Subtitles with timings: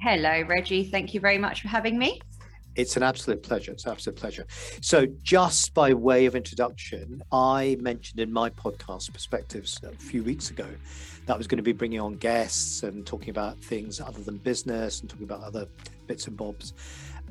[0.00, 0.84] Hello, Reggie.
[0.84, 2.20] Thank you very much for having me.
[2.76, 3.72] It's an absolute pleasure.
[3.72, 4.46] It's an absolute pleasure.
[4.82, 10.50] So, just by way of introduction, I mentioned in my podcast perspectives a few weeks
[10.50, 10.68] ago
[11.24, 14.36] that I was going to be bringing on guests and talking about things other than
[14.36, 15.66] business and talking about other
[16.06, 16.74] bits and bobs.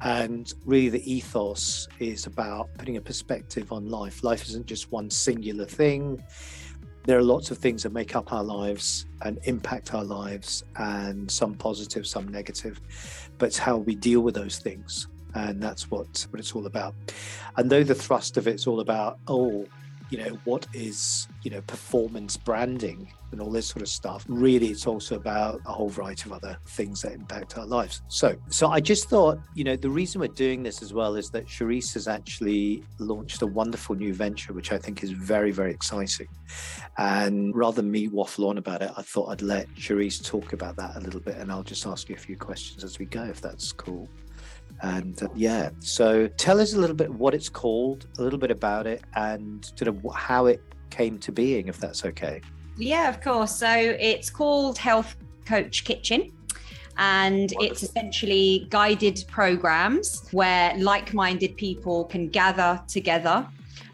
[0.01, 4.23] And really, the ethos is about putting a perspective on life.
[4.23, 6.23] Life isn't just one singular thing.
[7.05, 11.29] There are lots of things that make up our lives and impact our lives, and
[11.29, 12.81] some positive, some negative.
[13.37, 16.95] But it's how we deal with those things and that's what what it's all about.
[17.57, 19.65] And though the thrust of it's all about, oh,
[20.09, 24.25] you know, what is you know performance branding and all this sort of stuff.
[24.29, 28.01] Really, it's also about a whole variety of other things that impact our lives.
[28.07, 31.29] So, so I just thought, you know, the reason we're doing this as well is
[31.31, 35.71] that Cherise has actually launched a wonderful new venture, which I think is very, very
[35.71, 36.27] exciting.
[36.97, 40.77] And rather than me waffle on about it, I thought I'd let Cherise talk about
[40.77, 43.23] that a little bit, and I'll just ask you a few questions as we go,
[43.23, 44.07] if that's cool.
[44.81, 48.51] And uh, yeah, so tell us a little bit what it's called, a little bit
[48.51, 52.41] about it, and sort of how it came to being, if that's okay.
[52.77, 53.55] Yeah, of course.
[53.55, 55.15] So it's called Health
[55.45, 56.31] Coach Kitchen.
[56.97, 57.63] And Wonderful.
[57.65, 63.45] it's essentially guided programs where like minded people can gather together,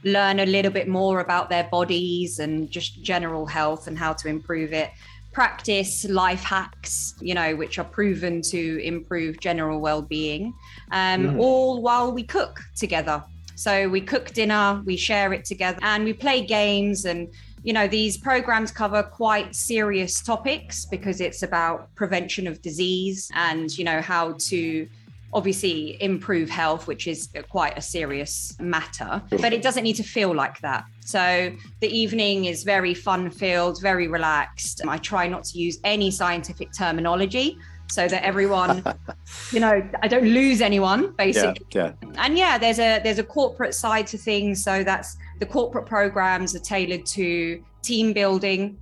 [0.03, 4.27] learn a little bit more about their bodies and just general health and how to
[4.27, 4.91] improve it,
[5.31, 10.53] practice life hacks, you know, which are proven to improve general well-being,
[10.91, 11.39] um, mm.
[11.39, 13.23] all while we cook together.
[13.55, 17.05] So we cook dinner, we share it together, and we play games.
[17.05, 17.31] And
[17.63, 23.75] you know, these programs cover quite serious topics because it's about prevention of disease and
[23.77, 24.87] you know how to
[25.33, 30.33] obviously improve health, which is quite a serious matter, but it doesn't need to feel
[30.33, 30.85] like that.
[31.01, 34.81] So the evening is very fun filled, very relaxed.
[34.87, 37.57] I try not to use any scientific terminology
[37.91, 38.81] so that everyone
[39.51, 42.23] you know i don't lose anyone basically yeah, yeah.
[42.23, 46.55] and yeah there's a there's a corporate side to things so that's the corporate programs
[46.55, 48.77] are tailored to team building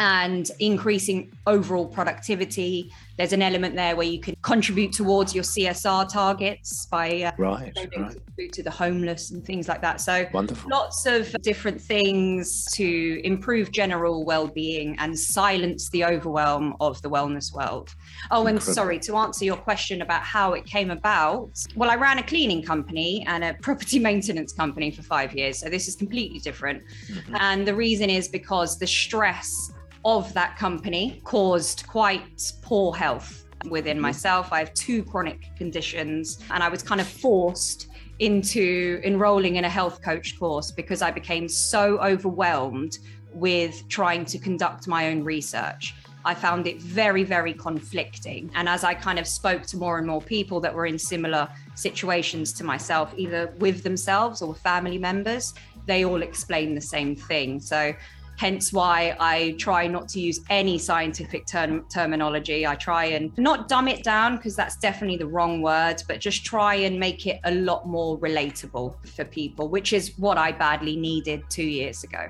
[0.00, 6.08] and increasing overall productivity there's an element there where you can contribute towards your CSR
[6.08, 8.16] targets by uh, right, right.
[8.36, 10.00] food to the homeless and things like that.
[10.00, 10.70] So Wonderful.
[10.70, 17.54] lots of different things to improve general well-being and silence the overwhelm of the wellness
[17.54, 17.94] world.
[18.30, 21.50] Oh, and sorry to answer your question about how it came about.
[21.76, 25.68] Well, I ran a cleaning company and a property maintenance company for five years, so
[25.68, 26.82] this is completely different.
[27.08, 27.36] Mm-hmm.
[27.38, 29.72] And the reason is because the stress
[30.04, 34.02] of that company caused quite poor health within mm-hmm.
[34.02, 34.52] myself.
[34.52, 39.68] I have two chronic conditions, and I was kind of forced into enrolling in a
[39.68, 42.98] health coach course because I became so overwhelmed
[43.32, 45.94] with trying to conduct my own research.
[46.24, 48.50] I found it very, very conflicting.
[48.54, 51.48] And as I kind of spoke to more and more people that were in similar
[51.74, 55.54] situations to myself, either with themselves or family members,
[55.86, 57.58] they all explained the same thing.
[57.58, 57.92] So
[58.36, 62.66] hence why I try not to use any scientific term- terminology.
[62.66, 66.44] I try and not dumb it down because that's definitely the wrong word, but just
[66.44, 70.96] try and make it a lot more relatable for people, which is what I badly
[70.96, 72.28] needed two years ago.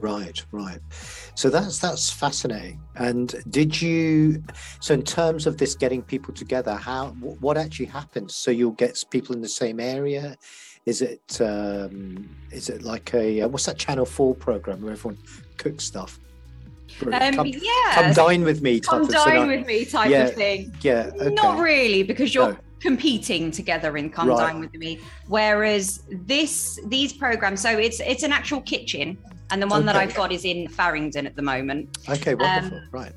[0.00, 0.78] Right, right.
[1.34, 2.80] So that's that's fascinating.
[2.96, 4.42] And did you?
[4.80, 7.08] So in terms of this getting people together, how
[7.40, 8.36] what actually happens?
[8.36, 10.36] So you'll get people in the same area.
[10.86, 15.18] Is it um, is it like a uh, what's that Channel Four program where everyone
[15.56, 16.18] cooks stuff?
[17.02, 17.92] Um, come, yeah.
[17.92, 18.80] come dine with me.
[18.80, 20.74] come dine with me type yeah, of thing.
[20.80, 21.10] Yeah.
[21.14, 21.34] Okay.
[21.34, 22.58] Not really, because you're no.
[22.80, 24.38] competing together in come right.
[24.38, 24.98] dine with me.
[25.28, 29.18] Whereas this these programs, so it's it's an actual kitchen,
[29.50, 29.92] and the one okay.
[29.92, 31.98] that I've got is in Farringdon at the moment.
[32.08, 32.78] Okay, wonderful.
[32.78, 33.12] Um, right.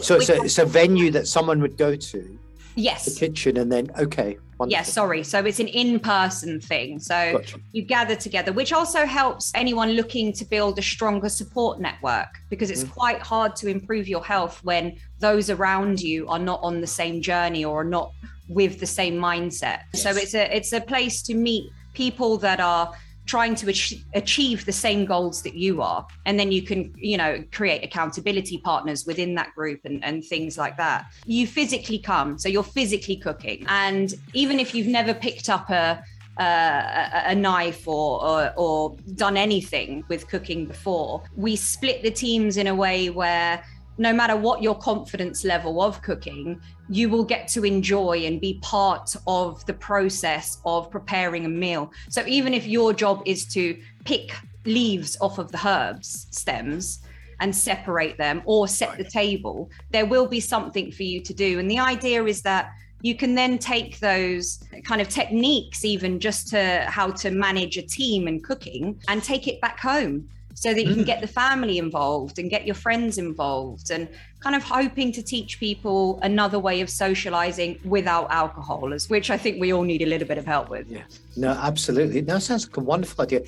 [0.00, 2.38] So it's a, it's a venue that someone would go to
[2.76, 3.06] Yes.
[3.06, 4.38] The kitchen and then okay.
[4.58, 4.70] Wonderful.
[4.70, 5.22] Yes, sorry.
[5.22, 6.98] So it's an in-person thing.
[6.98, 7.58] So gotcha.
[7.72, 12.70] you gather together, which also helps anyone looking to build a stronger support network because
[12.70, 12.90] it's mm.
[12.90, 17.20] quite hard to improve your health when those around you are not on the same
[17.20, 18.12] journey or are not
[18.48, 19.80] with the same mindset.
[19.92, 20.02] Yes.
[20.02, 22.92] So it's a it's a place to meet people that are
[23.26, 23.68] trying to
[24.14, 28.58] achieve the same goals that you are and then you can you know create accountability
[28.58, 33.16] partners within that group and, and things like that you physically come so you're physically
[33.16, 36.02] cooking and even if you've never picked up a
[36.38, 41.22] uh, a, knife or, or, or done anything with cooking before.
[41.34, 43.64] We split the teams in a way where
[43.98, 48.58] no matter what your confidence level of cooking, you will get to enjoy and be
[48.62, 51.90] part of the process of preparing a meal.
[52.08, 54.34] So even if your job is to pick
[54.64, 57.00] leaves off of the herbs stems,
[57.40, 59.70] and separate them or set the table.
[59.90, 61.58] There will be something for you to do.
[61.58, 62.72] And the idea is that
[63.02, 67.82] you can then take those kind of techniques, even just to how to manage a
[67.82, 71.12] team and cooking, and take it back home so that you can mm.
[71.12, 74.08] get the family involved and get your friends involved and
[74.40, 78.76] kind of hoping to teach people another way of socializing without alcohol
[79.08, 80.88] which i think we all need a little bit of help with.
[80.88, 81.02] Yeah.
[81.36, 82.20] No absolutely.
[82.20, 83.42] That sounds like a wonderful idea.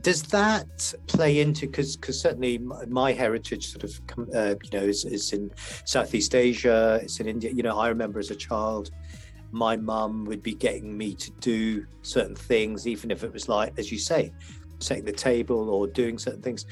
[0.00, 2.58] Does that play into because because certainly
[2.88, 4.00] my heritage sort of
[4.34, 5.50] uh, you know is, is in
[5.84, 7.50] southeast asia it's in india.
[7.52, 8.90] You know i remember as a child
[9.50, 13.74] my mum would be getting me to do certain things even if it was like
[13.78, 14.32] as you say
[14.82, 16.66] setting the table or doing certain things.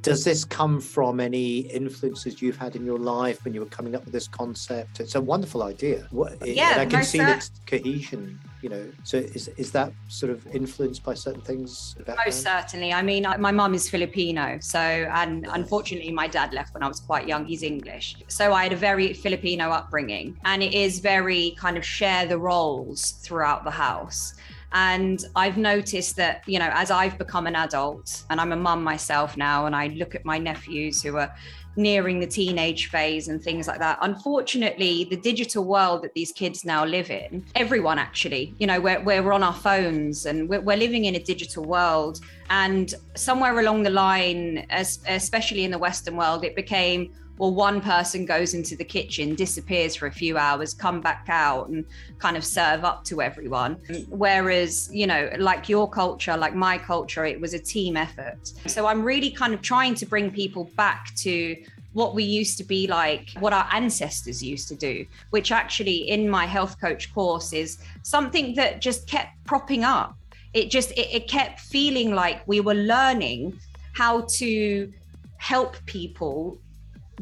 [0.00, 3.94] Does this come from any influences you've had in your life when you were coming
[3.94, 4.98] up with this concept?
[4.98, 6.08] It's a wonderful idea.
[6.42, 10.30] Yeah, and I can see uh, that cohesion you know so is is that sort
[10.30, 15.46] of influenced by certain things most certainly i mean my mum is filipino so and
[15.52, 18.76] unfortunately my dad left when i was quite young he's english so i had a
[18.76, 24.34] very filipino upbringing and it is very kind of share the roles throughout the house
[24.72, 28.84] and I've noticed that, you know, as I've become an adult and I'm a mum
[28.84, 31.34] myself now, and I look at my nephews who are
[31.76, 33.98] nearing the teenage phase and things like that.
[34.02, 39.00] Unfortunately, the digital world that these kids now live in, everyone actually, you know, we're,
[39.02, 42.20] we're on our phones and we're, we're living in a digital world.
[42.50, 48.26] And somewhere along the line, especially in the Western world, it became, well, one person
[48.26, 51.86] goes into the kitchen, disappears for a few hours, come back out and
[52.18, 53.78] kind of serve up to everyone.
[54.10, 58.52] Whereas, you know, like your culture, like my culture, it was a team effort.
[58.66, 61.56] So I'm really kind of trying to bring people back to
[61.94, 66.28] what we used to be like, what our ancestors used to do, which actually in
[66.28, 70.14] my health coach course is something that just kept propping up.
[70.52, 73.58] It just, it, it kept feeling like we were learning
[73.94, 74.92] how to
[75.38, 76.58] help people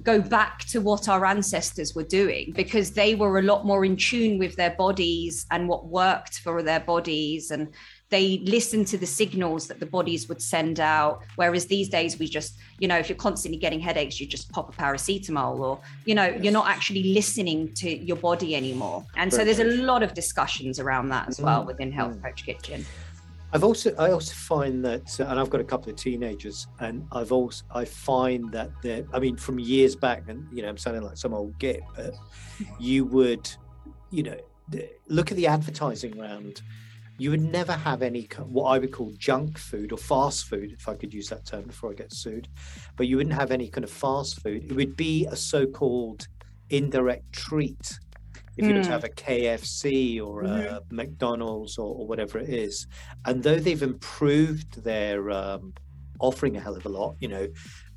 [0.03, 3.97] go back to what our ancestors were doing because they were a lot more in
[3.97, 7.69] tune with their bodies and what worked for their bodies and
[8.11, 12.27] they listened to the signals that the bodies would send out whereas these days we
[12.27, 16.15] just you know if you're constantly getting headaches you just pop a paracetamol or you
[16.15, 16.43] know yes.
[16.43, 20.79] you're not actually listening to your body anymore and so there's a lot of discussions
[20.79, 21.69] around that as well mm-hmm.
[21.69, 22.23] within health mm.
[22.23, 22.85] coach kitchen
[23.53, 27.07] I've also I also find that, uh, and I've got a couple of teenagers, and
[27.13, 30.77] I've also I find that they I mean, from years back, and you know, I'm
[30.77, 32.15] sounding like some old git, but
[32.81, 33.51] you would,
[34.11, 34.37] you know,
[35.09, 36.61] look at the advertising round.
[37.17, 40.89] You would never have any what I would call junk food or fast food, if
[40.89, 42.49] I could use that term before I get sued.
[42.97, 44.71] But you wouldn't have any kind of fast food.
[44.71, 46.29] It would be a so-called
[46.71, 47.99] indirect treat
[48.59, 48.87] if you mm.
[48.87, 50.97] have a KFC or a mm-hmm.
[50.97, 52.89] McDonald's or, or, whatever it is.
[53.25, 55.73] And though they've improved their um,
[56.19, 57.49] offering a hell of a lot, you know,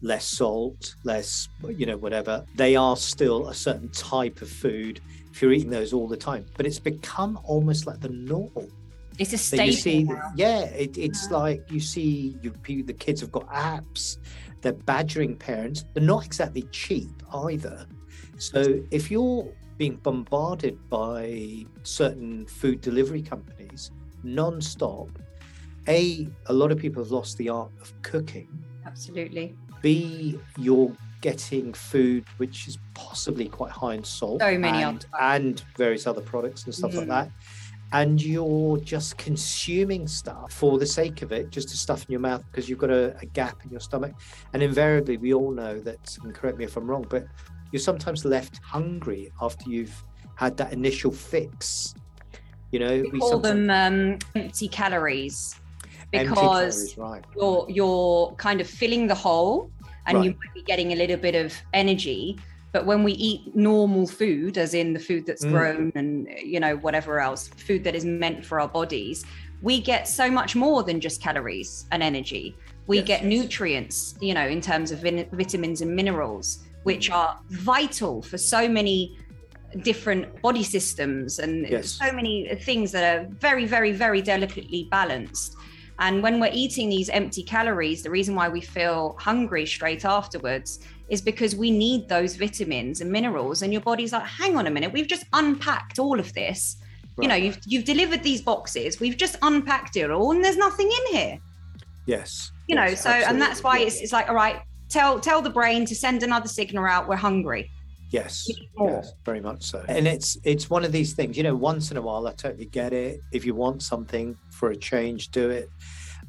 [0.02, 5.42] less salt, less, you know, whatever, they are still a certain type of food if
[5.42, 6.46] you're eating those all the time.
[6.56, 8.52] But it's become almost like the norm.
[9.18, 9.66] It's a staple.
[9.66, 11.38] You see, yeah, it, it's yeah.
[11.38, 12.54] like you see you,
[12.84, 14.18] the kids have got apps.
[14.62, 15.86] They're badgering parents.
[15.94, 17.88] They're not exactly cheap either.
[18.38, 23.92] So if you're being bombarded by certain food delivery companies
[24.24, 25.10] non-stop.
[25.88, 28.48] A a lot of people have lost the art of cooking.
[28.86, 29.56] Absolutely.
[29.82, 35.64] B you're getting food which is possibly quite high in salt so many and, and
[35.78, 36.98] various other products and stuff mm.
[36.98, 37.32] like that.
[37.94, 42.22] And you're just consuming stuff for the sake of it, just to stuff in your
[42.22, 44.14] mouth because you've got a, a, gap in your stomach.
[44.54, 47.26] And invariably, we all know that, and correct me if I'm wrong, but
[47.72, 50.04] you're sometimes left hungry after you've
[50.36, 51.94] had that initial fix.
[52.72, 55.60] You know, we, we call them um, empty calories
[56.12, 57.24] because calories, right.
[57.36, 59.70] you're you're kind of filling the hole
[60.06, 60.26] and right.
[60.26, 62.38] you might be getting a little bit of energy.
[62.72, 65.52] But when we eat normal food, as in the food that's mm.
[65.52, 69.26] grown and you know whatever else, food that is meant for our bodies,
[69.62, 72.56] we get so much more than just calories and energy.
[72.88, 73.30] We yes, get yes.
[73.30, 77.16] nutrients, you know, in terms of vin- vitamins and minerals which mm.
[77.16, 79.18] are vital for so many
[79.84, 81.92] different body systems and yes.
[81.92, 85.56] so many things that are very, very, very delicately balanced.
[86.00, 90.80] And when we're eating these empty calories, the reason why we feel hungry straight afterwards
[91.10, 93.62] is because we need those vitamins and minerals.
[93.62, 96.78] And your body's like, hang on a minute, we've just unpacked all of this.
[97.18, 97.24] Right.
[97.24, 100.90] You know, you've you've delivered these boxes, we've just unpacked it all, and there's nothing
[100.90, 101.40] in here.
[102.08, 102.52] Yes.
[102.68, 103.26] You yes, know, so absolutely.
[103.26, 106.48] and that's why it's it's like, all right, tell tell the brain to send another
[106.48, 107.72] signal out we're hungry
[108.10, 111.92] yes yes very much so and it's it's one of these things you know once
[111.92, 115.50] in a while i totally get it if you want something for a change do
[115.50, 115.70] it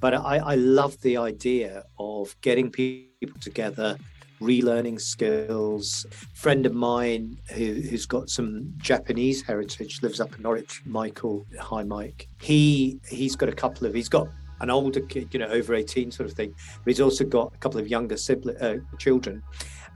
[0.00, 3.98] but i i love the idea of getting people together
[4.42, 6.04] relearning skills.
[6.34, 10.82] friend of mine who, who's got some Japanese heritage lives up in Norwich.
[10.84, 12.28] Michael, hi Mike.
[12.40, 14.28] He he's got a couple of he's got
[14.62, 17.58] an older kid, you know, over 18 sort of thing, but he's also got a
[17.58, 19.42] couple of younger sibling, uh, children.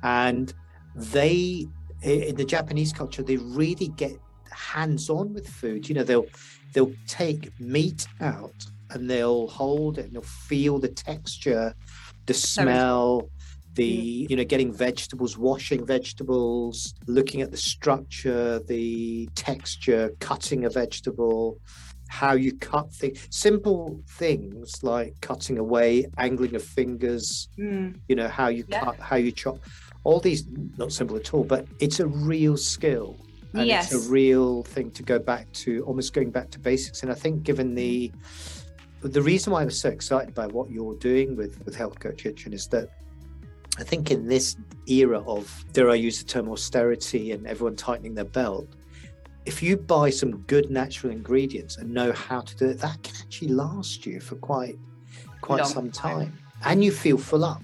[0.02, 0.52] And
[0.94, 1.66] they,
[2.02, 4.18] in the Japanese culture, they really get
[4.50, 5.88] hands on with food.
[5.88, 6.26] You know, they'll,
[6.72, 11.74] they'll take meat out and they'll hold it and they'll feel the texture,
[12.26, 13.30] the smell,
[13.76, 20.70] the you know getting vegetables washing vegetables looking at the structure the texture cutting a
[20.70, 21.60] vegetable
[22.08, 27.94] how you cut things simple things like cutting away angling of fingers mm.
[28.08, 28.84] you know how you yeah.
[28.84, 29.58] cut how you chop
[30.04, 30.44] all these
[30.78, 33.16] not simple at all but it's a real skill
[33.54, 33.92] and yes.
[33.92, 37.14] it's a real thing to go back to almost going back to basics and i
[37.14, 38.12] think given the
[39.02, 42.22] the reason why i was so excited by what you're doing with with health coach
[42.22, 42.88] kitchen is that
[43.78, 48.14] i think in this era of dare i use the term austerity and everyone tightening
[48.14, 48.68] their belt
[49.46, 53.14] if you buy some good natural ingredients and know how to do it, that can
[53.22, 54.76] actually last you for quite
[55.40, 56.18] quite Long some time.
[56.18, 56.38] time.
[56.64, 57.62] And you feel full up.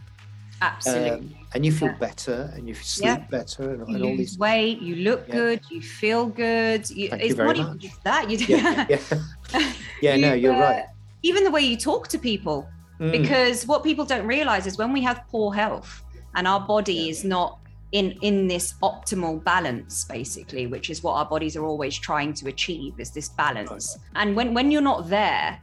[0.60, 1.10] Absolutely.
[1.10, 1.98] Um, and you feel yeah.
[1.98, 3.26] better and you sleep yeah.
[3.30, 5.34] better and, you and all these weight, you look yeah.
[5.34, 6.88] good, you feel good.
[6.88, 7.84] You, Thank it's you very not much.
[7.84, 8.30] even that.
[8.30, 9.72] You do yeah, yeah.
[10.00, 10.84] yeah no, you're uh, right.
[11.22, 12.68] Even the way you talk to people.
[13.00, 13.10] Mm.
[13.10, 16.04] Because what people don't realize is when we have poor health
[16.36, 17.58] and our body is not
[17.92, 22.48] in in this optimal balance basically which is what our bodies are always trying to
[22.48, 23.98] achieve is this balance.
[24.14, 25.60] And when when you're not there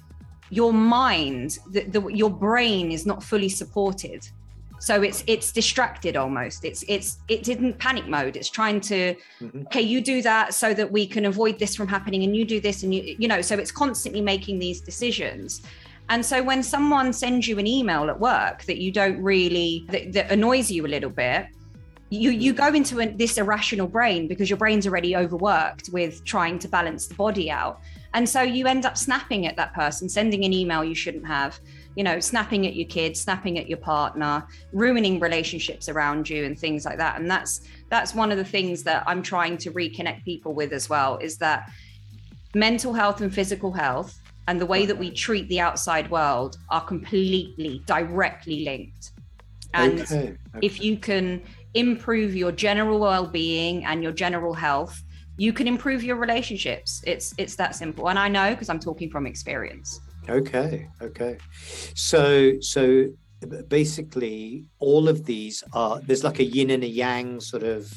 [0.52, 4.28] your mind the, the, your brain is not fully supported.
[4.80, 6.64] So it's it's distracted almost.
[6.64, 8.38] It's it's it didn't panic mode.
[8.38, 9.64] It's trying to mm-hmm.
[9.64, 12.62] okay you do that so that we can avoid this from happening and you do
[12.62, 15.62] this and you you know so it's constantly making these decisions.
[16.08, 20.14] And so when someone sends you an email at work that you don't really that,
[20.14, 21.48] that annoys you a little bit
[22.10, 26.68] you you go into this irrational brain because your brain's already overworked with trying to
[26.68, 27.82] balance the body out
[28.16, 31.60] and so you end up snapping at that person sending an email you shouldn't have
[31.96, 36.58] you know snapping at your kids snapping at your partner ruining relationships around you and
[36.58, 40.24] things like that and that's that's one of the things that i'm trying to reconnect
[40.24, 41.70] people with as well is that
[42.56, 46.82] mental health and physical health and the way that we treat the outside world are
[46.82, 49.12] completely directly linked
[49.76, 50.16] and okay.
[50.16, 50.36] Okay.
[50.64, 51.42] if you can
[51.74, 55.04] improve your general well-being and your general health
[55.40, 57.02] you can improve your relationships.
[57.08, 58.10] It's it's that simple.
[58.10, 60.02] And i know because i'm talking from experience.
[60.28, 61.38] Okay okay.
[61.96, 63.08] So so
[63.70, 67.90] basically all of these are there's like a yin and a yang sort of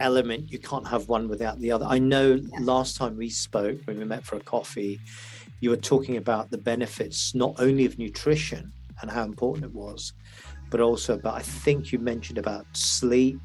[0.00, 0.50] element.
[0.50, 1.84] You can't have one without the other.
[1.86, 2.58] I know yeah.
[2.62, 4.98] last time we spoke when we met for a coffee
[5.62, 8.72] you were talking about the benefits not only of nutrition
[9.02, 10.14] and how important it was
[10.70, 13.40] but also about I think you mentioned about sleep.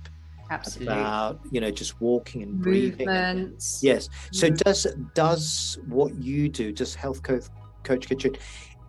[0.52, 0.94] Absolutely.
[0.94, 3.08] About you know just walking and breathing.
[3.08, 3.80] Movements.
[3.84, 4.10] Yes.
[4.32, 4.58] So mm.
[4.58, 7.46] does does what you do, does Health Coach,
[7.84, 8.36] Coach Kitchen,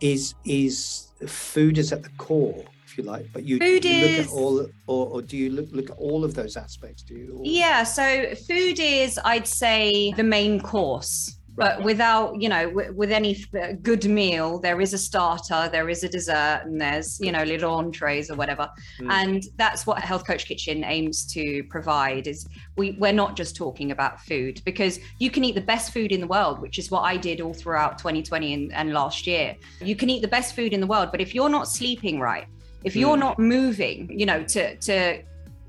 [0.01, 4.19] is is food is at the core, if you like, but you, food you is...
[4.19, 7.03] look at all, or, or do you look look at all of those aspects?
[7.03, 7.37] Do you?
[7.39, 7.41] Or...
[7.43, 7.85] Yeah.
[7.85, 13.45] So food is, I'd say, the main course but without you know w- with any
[13.53, 17.43] f- good meal there is a starter there is a dessert and there's you know
[17.43, 18.69] little entrees or whatever
[19.01, 19.11] mm.
[19.11, 22.47] and that's what health coach kitchen aims to provide is
[22.77, 26.21] we we're not just talking about food because you can eat the best food in
[26.21, 29.97] the world which is what i did all throughout 2020 and, and last year you
[29.97, 32.47] can eat the best food in the world but if you're not sleeping right
[32.85, 33.21] if you're mm.
[33.21, 35.23] not moving you know to to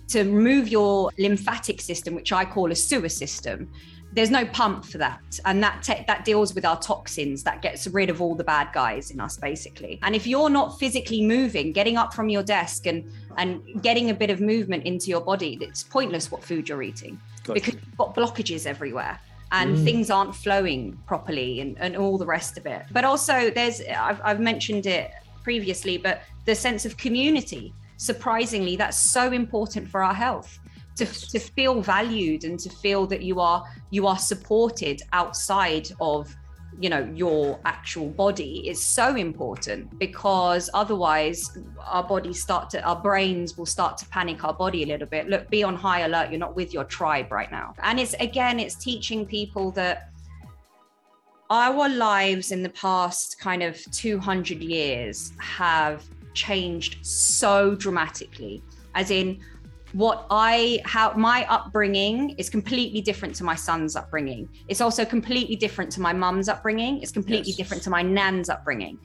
[0.08, 3.70] to move your lymphatic system which i call a sewer system
[4.18, 7.86] there's no pump for that and that te- that deals with our toxins that gets
[7.86, 11.72] rid of all the bad guys in us basically and if you're not physically moving
[11.72, 13.08] getting up from your desk and
[13.38, 17.20] and getting a bit of movement into your body it's pointless what food you're eating
[17.44, 17.54] gotcha.
[17.54, 19.20] because you've got blockages everywhere
[19.52, 19.84] and mm.
[19.84, 24.20] things aren't flowing properly and, and all the rest of it but also there's I've,
[24.24, 25.12] I've mentioned it
[25.44, 30.58] previously but the sense of community surprisingly that's so important for our health
[30.98, 36.36] to, to feel valued and to feel that you are you are supported outside of
[36.80, 42.96] you know your actual body is so important because otherwise our bodies start to our
[42.96, 45.28] brains will start to panic our body a little bit.
[45.28, 46.30] Look be on high alert.
[46.30, 47.74] You're not with your tribe right now.
[47.82, 50.10] And it's again it's teaching people that
[51.50, 58.62] our lives in the past kind of 200 years have changed so dramatically
[58.94, 59.40] as in
[59.94, 64.50] what I how my upbringing is completely different to my son's upbringing.
[64.68, 67.02] It's also completely different to my mum's upbringing.
[67.02, 67.58] It's completely yes.
[67.58, 69.00] different to my nan's upbringing.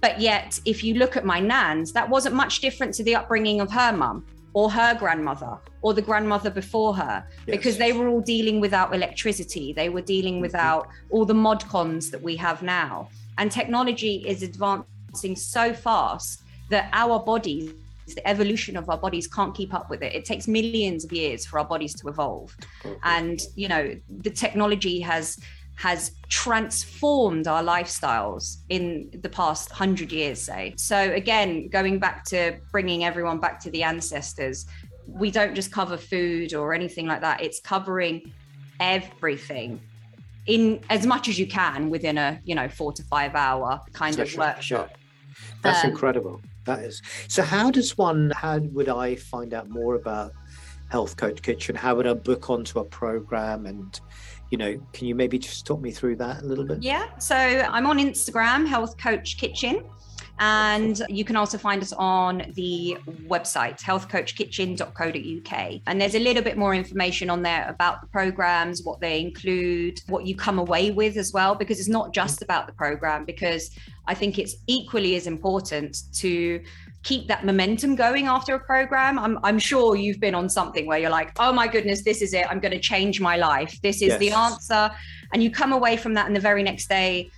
[0.00, 3.60] But yet, if you look at my nan's, that wasn't much different to the upbringing
[3.60, 4.26] of her mum.
[4.54, 7.56] or her grandmother or the grandmother before her yes.
[7.56, 10.42] because they were all dealing without electricity they were dealing mm-hmm.
[10.42, 16.44] without all the mod cons that we have now and technology is advancing so fast
[16.70, 17.72] that our bodies
[18.06, 20.14] the evolution of our bodies can't keep up with it.
[20.14, 22.56] It takes millions of years for our bodies to evolve.
[23.02, 25.38] And you know the technology has
[25.76, 30.74] has transformed our lifestyles in the past 100 years say.
[30.76, 34.66] So again going back to bringing everyone back to the ancestors
[35.06, 37.42] we don't just cover food or anything like that.
[37.42, 38.32] It's covering
[38.80, 39.80] everything
[40.46, 44.18] in as much as you can within a you know four to five hour kind
[44.18, 44.90] of workshop.
[45.62, 49.94] That's um, incredible that is so how does one how would i find out more
[49.94, 50.32] about
[50.90, 54.00] health coach kitchen how would i book onto a program and
[54.54, 56.80] you know, can you maybe just talk me through that a little bit?
[56.80, 57.18] Yeah.
[57.18, 59.82] So I'm on Instagram, Health Coach Kitchen.
[60.40, 62.98] And you can also find us on the
[63.28, 65.80] website, healthcoachkitchen.co.uk.
[65.86, 70.00] And there's a little bit more information on there about the programs, what they include,
[70.08, 73.70] what you come away with as well, because it's not just about the program, because
[74.06, 76.60] I think it's equally as important to
[77.04, 79.18] keep that momentum going after a program.
[79.18, 82.34] I'm, I'm sure you've been on something where you're like, oh my goodness, this is
[82.34, 82.50] it.
[82.50, 83.78] I'm going to change my life.
[83.82, 84.18] This is yes.
[84.18, 84.90] the answer.
[85.32, 87.30] And you come away from that, and the very next day,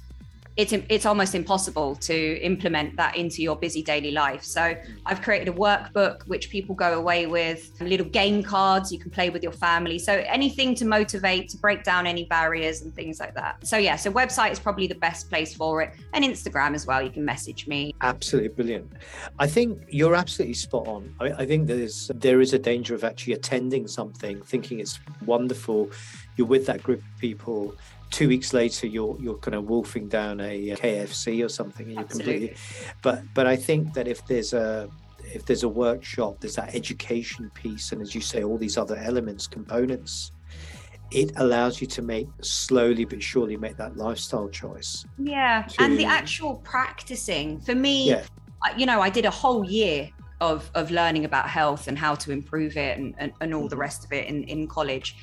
[0.57, 4.43] it's it's almost impossible to implement that into your busy daily life.
[4.43, 9.11] So I've created a workbook which people go away with, little game cards you can
[9.11, 9.99] play with your family.
[9.99, 13.67] So anything to motivate, to break down any barriers and things like that.
[13.67, 17.03] So yeah, so website is probably the best place for it, and Instagram as well.
[17.03, 17.95] You can message me.
[18.01, 18.91] Absolutely brilliant.
[19.39, 21.15] I think you're absolutely spot on.
[21.21, 25.91] I, I think there's there is a danger of actually attending something, thinking it's wonderful.
[26.37, 27.75] You're with that group of people
[28.17, 32.05] two weeks later you're you're kind of wolfing down a KFC or something and you're
[32.05, 32.55] completely
[33.03, 34.89] but but I think that if there's a
[35.35, 38.97] if there's a workshop there's that education piece and as you say all these other
[38.97, 40.33] elements components
[41.11, 45.99] it allows you to make slowly but surely make that lifestyle choice yeah to, and
[45.99, 48.25] the actual practicing for me yeah.
[48.79, 50.09] you know I did a whole year
[50.41, 53.75] of of learning about health and how to improve it and, and, and all the
[53.75, 53.81] mm-hmm.
[53.81, 55.17] rest of it in in college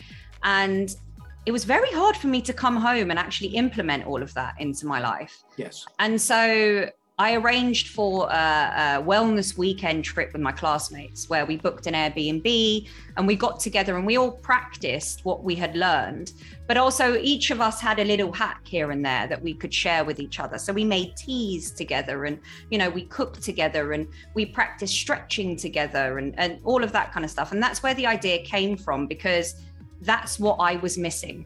[0.43, 0.95] and
[1.45, 4.55] it was very hard for me to come home and actually implement all of that
[4.59, 5.43] into my life.
[5.57, 5.85] Yes.
[5.99, 11.57] And so I arranged for a, a, wellness weekend trip with my classmates where we
[11.57, 16.31] booked an Airbnb and we got together and we all practiced what we had learned.
[16.65, 19.71] But also, each of us had a little hack here and there that we could
[19.71, 20.57] share with each other.
[20.57, 22.39] So we made teas together and,
[22.71, 27.11] you know, we cooked together and we practiced stretching together and, and all of that
[27.11, 27.51] kind of stuff.
[27.51, 29.61] And that's where the idea came from because
[30.03, 31.45] that's what I was missing.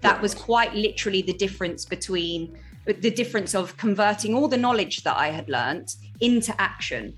[0.00, 5.16] That was quite literally the difference between the difference of converting all the knowledge that
[5.16, 7.16] I had learned into action.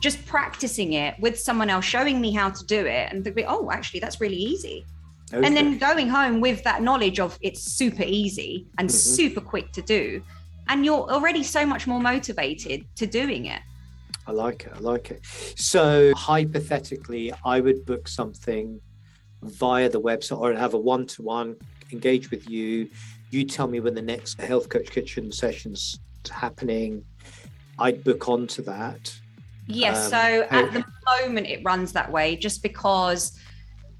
[0.00, 3.70] Just practicing it with someone else, showing me how to do it, and be, oh,
[3.70, 4.86] actually, that's really easy.
[5.32, 5.46] Okay.
[5.46, 8.96] And then going home with that knowledge of it's super easy and mm-hmm.
[8.96, 10.22] super quick to do.
[10.68, 13.60] And you're already so much more motivated to doing it.
[14.26, 14.72] I like it.
[14.74, 15.24] I like it.
[15.56, 18.80] So, hypothetically, I would book something
[19.42, 21.56] via the website or have a one-to-one
[21.92, 22.88] engage with you.
[23.30, 25.98] You tell me when the next health coach kitchen sessions
[26.30, 27.04] happening.
[27.78, 29.18] I'd book onto that.
[29.66, 30.84] Yes um, so how- at the
[31.20, 33.38] moment it runs that way just because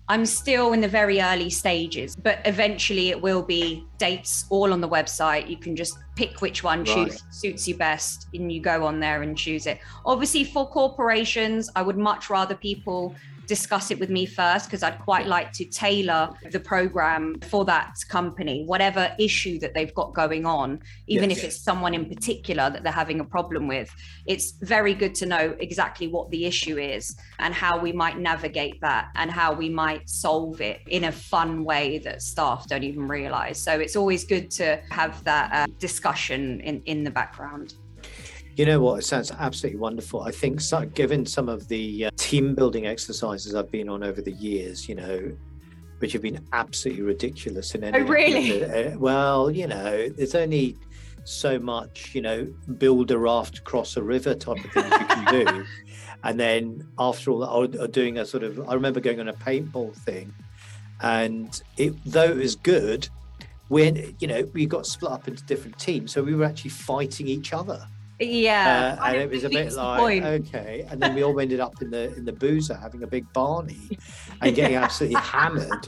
[0.09, 4.81] i'm still in the very early stages but eventually it will be dates all on
[4.81, 5.49] the website.
[5.49, 7.09] You can just pick which one right.
[7.09, 9.79] choose suits you best and you go on there and choose it.
[10.05, 13.15] Obviously for corporations i would much rather people
[13.57, 17.97] discuss it with me first because I'd quite like to tailor the program for that
[18.09, 21.39] company, whatever issue that they've got going on, even yes.
[21.39, 23.95] if it's someone in particular that they're having a problem with.
[24.27, 28.81] It's very good to know exactly what the issue is and how we might navigate
[28.81, 33.07] that and how we might solve it in a fun way that staff don't even
[33.07, 33.61] realize.
[33.61, 37.75] So it's always good to have that uh, discussion in, in the background.
[38.57, 38.99] You know what?
[38.99, 40.23] It sounds absolutely wonderful.
[40.23, 44.21] I think, so, given some of the uh, team building exercises I've been on over
[44.21, 45.33] the years, you know,
[46.01, 47.75] which have been absolutely ridiculous.
[47.75, 48.63] In any, oh, really?
[48.73, 50.77] Uh, well, you know, there's only
[51.25, 52.45] so much, you know,
[52.79, 55.65] build a raft across a river type of things you can do.
[56.25, 59.29] and then after all that, or, or doing a sort of, I remember going on
[59.29, 60.33] a paintball thing,
[61.01, 63.09] and it though it was good,
[63.69, 67.29] when you know we got split up into different teams, so we were actually fighting
[67.29, 67.87] each other.
[68.21, 71.81] Yeah, uh, and it was a bit like okay, and then we all ended up
[71.83, 73.99] in the in the boozer having a big Barney
[74.41, 75.87] and getting absolutely hammered.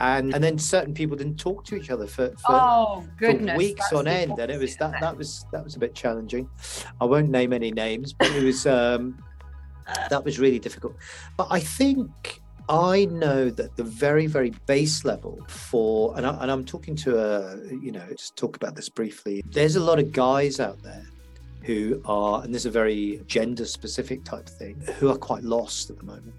[0.00, 3.58] And and then certain people didn't talk to each other for, for, oh, goodness, for
[3.58, 6.48] weeks on end, and it was that that was that was a bit challenging.
[7.00, 9.22] I won't name any names, but it was um,
[10.10, 10.96] that was really difficult.
[11.36, 16.64] But I think I know that the very, very base level for, and, I, am
[16.64, 19.44] talking to a, you know, just talk about this briefly.
[19.46, 21.04] There's a lot of guys out there
[21.64, 25.42] who are, and this is a very gender specific type of thing, who are quite
[25.42, 26.34] lost at the moment.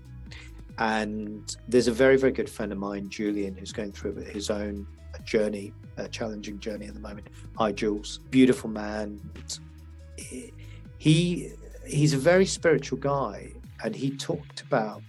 [0.77, 4.85] And there's a very, very good friend of mine, Julian, who's going through his own
[5.13, 7.27] uh, journey, a challenging journey at the moment.
[7.57, 8.19] Hi, Jules.
[8.29, 9.19] Beautiful man.
[10.97, 11.51] He
[11.85, 15.01] he's a very spiritual guy, and he talked about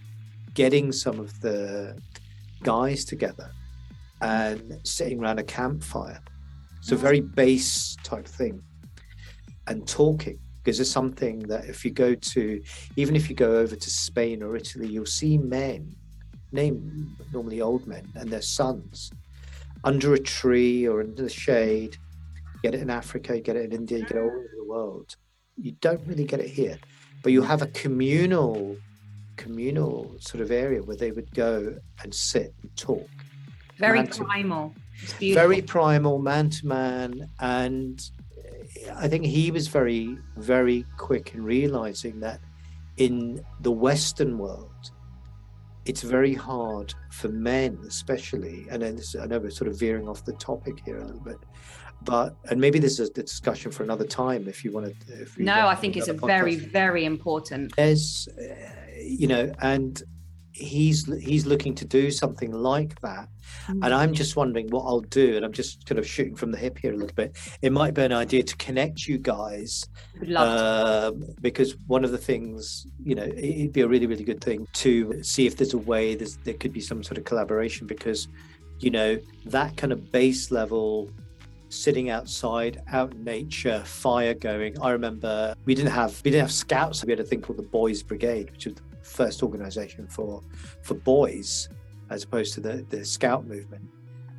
[0.55, 1.99] getting some of the
[2.63, 3.51] guys together
[4.23, 6.21] and sitting around a campfire.
[6.79, 8.63] It's a very base type thing,
[9.67, 12.61] and talking because it's something that if you go to,
[12.97, 15.95] even if you go over to Spain or Italy, you'll see men,
[16.51, 19.13] name normally old men, and their sons
[19.85, 21.97] under a tree or under the shade.
[22.55, 24.51] You get it in Africa, you get it in India, you get it all over
[24.57, 25.15] the world.
[25.57, 26.79] You don't really get it here,
[27.23, 28.77] but you have a communal,
[29.37, 33.09] communal sort of area where they would go and sit and talk.
[33.79, 34.75] Very primal.
[35.21, 38.03] Very primal, man to man, and
[38.95, 42.41] I think he was very, very quick in realizing that
[42.97, 44.91] in the Western world,
[45.85, 48.67] it's very hard for men, especially.
[48.71, 51.39] And then I know we're sort of veering off the topic here a little bit,
[52.03, 55.23] but and maybe this is a discussion for another time if you want to.
[55.23, 56.27] If no, I think it's a podcast.
[56.27, 57.75] very, very important.
[57.77, 58.55] There's, uh,
[59.01, 60.03] you know, and
[60.57, 63.29] he's he's looking to do something like that
[63.66, 63.83] mm-hmm.
[63.83, 66.57] and i'm just wondering what i'll do and i'm just kind of shooting from the
[66.57, 69.85] hip here a little bit it might be an idea to connect you guys
[70.35, 71.11] uh,
[71.42, 75.23] because one of the things you know it'd be a really really good thing to
[75.23, 78.29] see if there's a way there's, there could be some sort of collaboration because
[78.79, 81.11] you know that kind of base level
[81.69, 84.81] sitting outside, out in nature, fire going.
[84.81, 87.05] I remember we didn't have we didn't have scouts.
[87.05, 88.83] We had a thing called the Boys Brigade, which was the
[89.17, 90.43] first organization for
[90.83, 91.69] for boys
[92.11, 93.89] as opposed to the, the scout movement.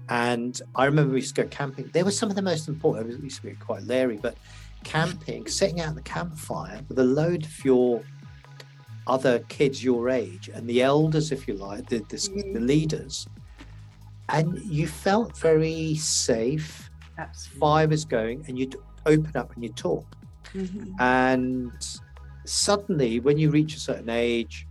[0.10, 1.90] And I remember we used to go camping.
[1.94, 3.12] They were some of the most important.
[3.12, 4.38] It used to be quite leery, but
[4.86, 8.02] camping, sitting out the campfire with a load of your
[9.06, 12.66] other kids your age and the elders, if you like, the, the, the mm-hmm.
[12.66, 13.28] leaders,
[14.30, 16.90] and you felt very safe.
[17.18, 17.60] Absolutely.
[17.60, 20.06] Fire was going, and you'd open up and you talk.
[20.54, 20.92] Mm-hmm.
[21.00, 22.00] And
[22.46, 24.67] suddenly, when you reach a certain age,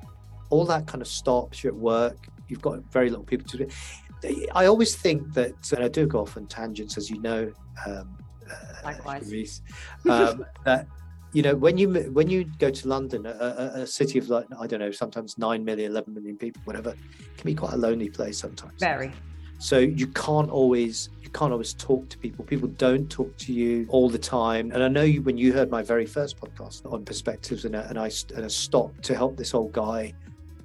[0.51, 1.63] all that kind of stops.
[1.63, 4.47] You're at work, you've got very little people to do.
[4.55, 7.53] I always think that, and I do go off on tangents, as you know.
[7.87, 8.17] Um,
[8.51, 8.55] uh,
[8.85, 9.63] Likewise.
[10.09, 10.87] um, that
[11.33, 14.67] you know when you when you go to London, a, a, city of like I
[14.67, 16.93] don't know, sometimes nine million, 11 million people, whatever,
[17.37, 18.81] can be quite a lonely place sometimes.
[18.81, 19.13] Very.
[19.59, 22.45] So you can't always you can't always talk to people.
[22.45, 24.71] People don't talk to you all the time.
[24.73, 27.99] And I know you when you heard my very first podcast on perspectives, and, and
[27.99, 30.15] I and I stopped to help this old guy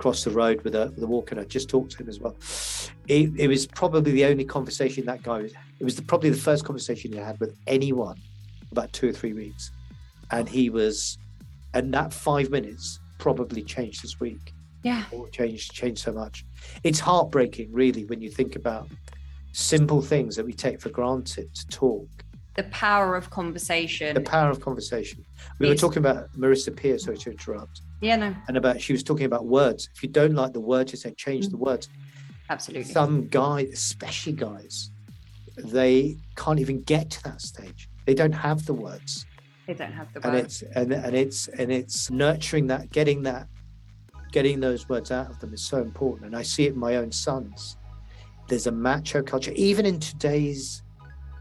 [0.01, 1.35] cross the road with a with a walker.
[1.35, 2.35] And I just talked to him as well.
[3.07, 5.53] It, it was probably the only conversation that guy was.
[5.79, 8.17] It was the, probably the first conversation he had with anyone
[8.71, 9.71] about two or three weeks,
[10.31, 11.19] and he was,
[11.75, 14.53] and that five minutes probably changed his week.
[14.83, 16.45] Yeah, or changed changed so much.
[16.83, 18.87] It's heartbreaking, really, when you think about
[19.53, 22.09] simple things that we take for granted to talk.
[22.55, 24.13] The power of conversation.
[24.13, 25.23] The power of conversation.
[25.59, 25.81] We it's...
[25.81, 27.81] were talking about Marissa Peer, sorry to interrupt.
[28.01, 28.35] Yeah, no.
[28.47, 29.89] And about she was talking about words.
[29.95, 31.51] If you don't like the words, you say change mm.
[31.51, 31.87] the words.
[32.49, 32.91] Absolutely.
[32.91, 34.91] Some guys, especially guys,
[35.57, 37.89] they can't even get to that stage.
[38.05, 39.25] They don't have the words.
[39.67, 40.25] They don't have the words.
[40.25, 43.47] And it's and, and it's and it's nurturing that, getting that,
[44.33, 46.25] getting those words out of them is so important.
[46.25, 47.77] And I see it in my own sons.
[48.47, 50.81] There's a macho culture, even in today's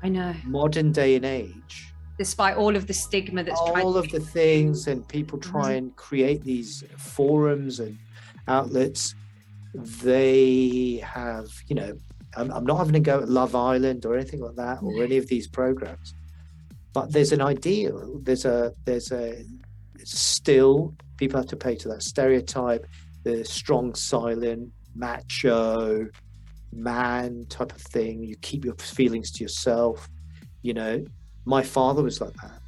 [0.03, 0.35] I know.
[0.45, 1.93] Modern day and age.
[2.19, 5.51] Despite all of the stigma that's all of the things and people mm-hmm.
[5.51, 7.99] try and create these forums and
[8.47, 9.15] outlets
[9.75, 11.97] they have you know
[12.37, 15.17] I'm, I'm not having to go at love island or anything like that or any
[15.17, 16.15] of these programs
[16.93, 19.45] but there's an ideal there's a there's a
[20.05, 22.87] still people have to pay to that stereotype
[23.23, 26.09] the strong silent macho
[26.73, 30.09] man type of thing you keep your feelings to yourself
[30.63, 31.05] you know
[31.45, 32.61] my father was like that.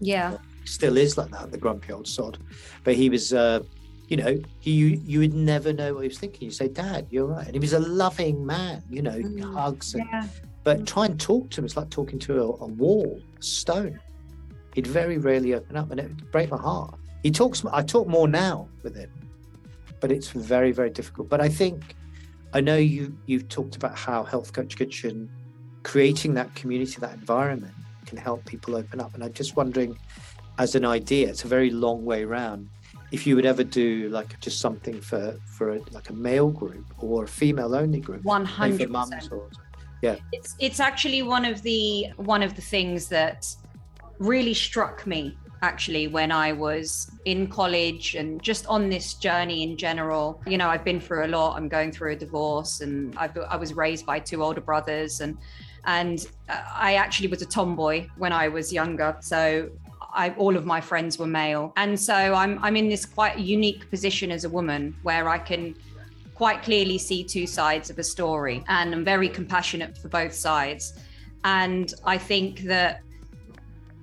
[0.00, 0.38] Yeah.
[0.64, 2.38] Still is like that, the grumpy old sod.
[2.84, 3.62] But he was, uh,
[4.08, 6.46] you know, he you, would never know what he was thinking.
[6.46, 7.46] You say, Dad, you're right.
[7.46, 9.54] And he was a loving man, you know, mm.
[9.54, 9.94] hugs.
[9.94, 10.26] And, yeah.
[10.64, 11.64] But try and talk to him.
[11.64, 13.98] It's like talking to a, a wall, a stone.
[14.74, 16.94] He'd very rarely open up, and it would break my heart.
[17.22, 17.64] He talks.
[17.72, 19.10] I talk more now with him,
[20.00, 21.28] but it's very, very difficult.
[21.28, 21.96] But I think
[22.52, 23.16] I know you.
[23.26, 25.30] You've talked about how Health Coach Kitchen
[25.82, 27.74] creating that community, that environment
[28.06, 29.14] can help people open up.
[29.14, 29.96] And I'm just wondering,
[30.58, 32.68] as an idea, it's a very long way around.
[33.12, 36.86] if you would ever do like just something for for a, like a male group
[36.98, 38.24] or a female only group.
[38.24, 39.30] One hundred percent.
[40.02, 43.54] Yeah, it's it's actually one of the one of the things that
[44.18, 49.76] really struck me actually when I was in college and just on this journey in
[49.76, 50.40] general.
[50.46, 51.56] You know, I've been through a lot.
[51.56, 55.36] I'm going through a divorce and I've, I was raised by two older brothers and
[55.86, 59.16] and uh, I actually was a tomboy when I was younger.
[59.20, 59.70] So
[60.12, 61.72] I, all of my friends were male.
[61.76, 65.74] And so I'm, I'm in this quite unique position as a woman where I can
[66.34, 70.98] quite clearly see two sides of a story and I'm very compassionate for both sides.
[71.44, 73.02] And I think that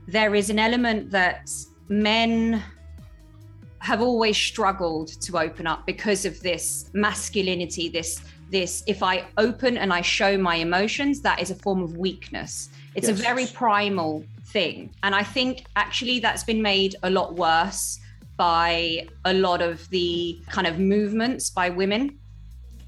[0.08, 1.50] there is an element that
[1.90, 2.64] men
[3.80, 9.78] have always struggled to open up because of this masculinity, this this if I open
[9.78, 12.70] and I show my emotions, that is a form of weakness.
[12.96, 13.20] It's yes.
[13.20, 14.94] a very primal thing.
[15.04, 18.00] And I think actually that's been made a lot worse
[18.38, 22.18] by a lot of the kind of movements by women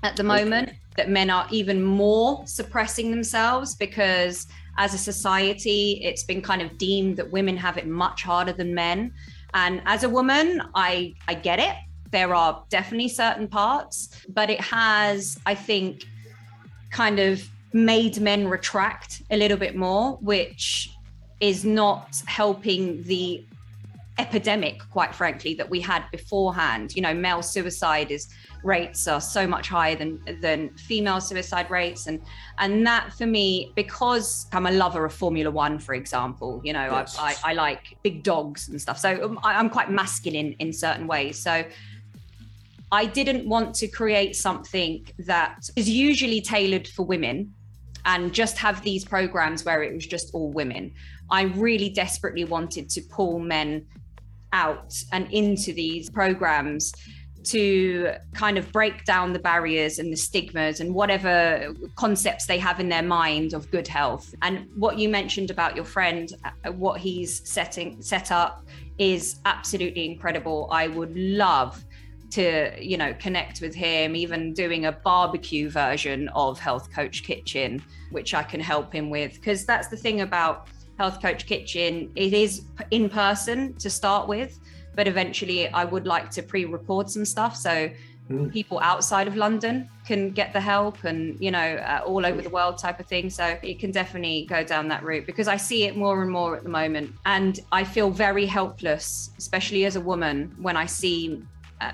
[0.03, 0.79] at the moment okay.
[0.95, 4.47] that men are even more suppressing themselves because
[4.79, 8.73] as a society, it's been kind of deemed that women have it much harder than
[8.73, 9.13] men.
[9.53, 11.75] And as a woman, I I get it.
[12.11, 16.05] There are definitely certain parts, but it has, I think,
[16.89, 20.89] kind of made men retract a little bit more, which
[21.39, 23.45] is not helping the
[24.17, 26.95] epidemic, quite frankly, that we had beforehand.
[26.95, 28.29] You know, male suicide is
[28.63, 32.07] rates are so much higher than than female suicide rates.
[32.07, 32.21] And
[32.57, 36.87] and that for me because i'm a lover of formula one for example you know
[36.91, 37.17] yes.
[37.17, 38.99] I, I, I, like big dogs and stuff.
[38.99, 41.37] So um, i'm quite masculine in certain ways.
[41.39, 41.63] So
[42.91, 47.53] i didn't want to create something that is usually tailored for women
[48.05, 50.93] and just have these programs where it was just all women.
[51.29, 53.85] I really desperately wanted to pull men
[54.51, 56.93] out and into these programs
[57.49, 62.79] to kind of break down the barriers and the stigmas and whatever concepts they have
[62.79, 64.35] in their mind of good health.
[64.43, 68.65] And what you mentioned about your friend, uh, what he's setting set up
[68.99, 70.67] is absolutely incredible.
[70.71, 71.83] I would love
[72.31, 77.81] to you know connect with him even doing a barbecue version of health coach kitchen
[78.12, 80.67] which i can help him with because that's the thing about
[80.99, 84.59] health coach kitchen it is in person to start with
[84.95, 87.89] but eventually I would like to pre-record some stuff so
[88.30, 88.52] mm.
[88.52, 92.49] people outside of London can get the help and you know uh, all over the
[92.49, 95.86] world type of thing so it can definitely go down that route because I see
[95.86, 100.02] it more and more at the moment and I feel very helpless especially as a
[100.02, 101.43] woman when I see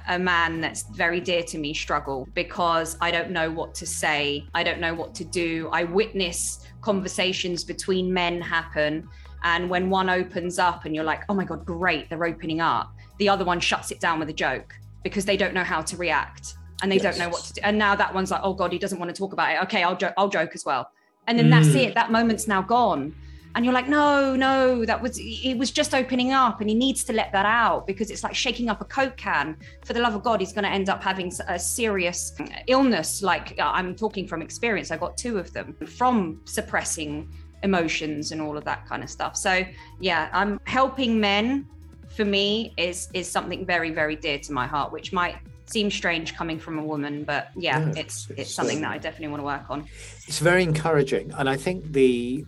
[0.08, 4.46] a man that's very dear to me struggle because I don't know what to say.
[4.54, 5.70] I don't know what to do.
[5.72, 9.08] I witness conversations between men happen
[9.44, 12.94] and when one opens up and you're like, oh my God, great, they're opening up,
[13.20, 15.98] the other one shuts it down with a joke because they don't know how to
[15.98, 17.04] react and they yes.
[17.04, 17.62] don't know what to do.
[17.64, 19.64] And now that one's like, oh God, he doesn't want to talk about it.
[19.64, 20.90] Okay, I'll, jo- I'll joke as well.
[21.28, 21.52] And then mm.
[21.52, 21.96] that's it.
[21.96, 23.16] That moment's now gone.
[23.56, 27.06] And you're like, no, no, that was, it was just opening up and he needs
[27.06, 29.56] to let that out because it's like shaking up a Coke can.
[29.86, 32.36] For the love of God, he's going to end up having a serious
[32.68, 33.24] illness.
[33.24, 34.92] Like I'm talking from experience.
[34.92, 37.32] I got two of them from suppressing
[37.66, 39.36] emotions and all of that kind of stuff.
[39.36, 39.66] So
[40.00, 41.68] yeah, I'm helping men
[42.16, 46.36] for me is is something very very dear to my heart, which might seem strange
[46.36, 49.30] coming from a woman, but yeah, yeah it's, it's, it's something that um, I definitely
[49.30, 49.88] want to work on.
[50.28, 52.46] It's very encouraging, and I think the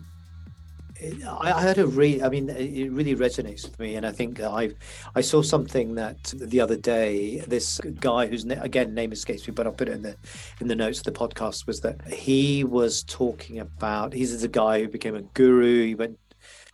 [1.00, 4.70] I, had a really, I mean, it really resonates with me, and I think I,
[5.14, 7.40] I saw something that the other day.
[7.46, 10.16] This guy whose na- again name escapes me, but I'll put it in the
[10.60, 11.66] in the notes of the podcast.
[11.66, 14.12] Was that he was talking about?
[14.12, 15.86] He's a guy who became a guru.
[15.86, 16.18] He went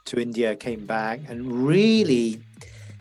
[0.07, 2.41] to India, came back, and really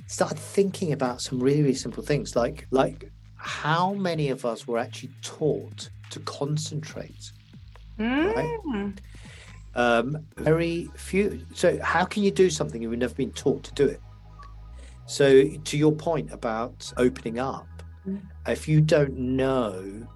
[0.08, 4.78] started thinking about some really, really simple things, like like how many of us were
[4.78, 7.32] actually taught to concentrate,
[7.98, 8.36] mm.
[8.36, 8.94] right?
[9.76, 11.46] Um, very few.
[11.54, 14.02] So, how can you do something if you've never been taught to do it?
[15.06, 17.68] So, to your point about opening up,
[18.08, 18.22] mm.
[18.48, 20.08] if you don't know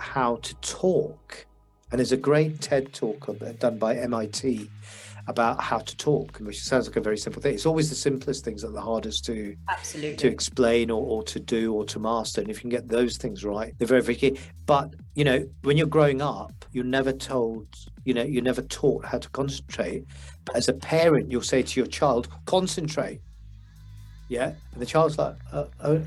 [0.00, 1.46] how to talk,
[1.90, 4.68] and there's a great TED talk done by MIT
[5.26, 7.54] about how to talk, which sounds like a very simple thing.
[7.54, 11.22] It's always the simplest things that are the hardest to absolutely to explain or, or
[11.24, 12.40] to do or to master.
[12.40, 14.38] And if you can get those things right, they're very very key.
[14.66, 17.68] But you know, when you're growing up, you're never told,
[18.04, 20.04] you know, you're never taught how to concentrate.
[20.44, 23.20] But as a parent, you'll say to your child, "Concentrate."
[24.28, 26.02] Yeah, and the child's like, uh, "Oh."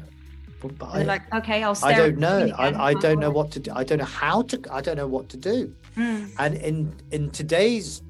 [0.62, 1.77] But I, like, okay, I'll.
[1.84, 2.49] I don't know.
[2.58, 3.71] I, I don't know what to do.
[3.75, 4.62] I don't know how to.
[4.71, 5.75] I don't know what to do.
[5.97, 6.32] Mm.
[6.39, 8.01] And in in today's